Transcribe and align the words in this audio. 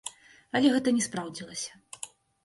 Але 0.59 0.69
гэта 0.75 0.93
не 0.95 1.03
спраўдзілася. 1.07 1.71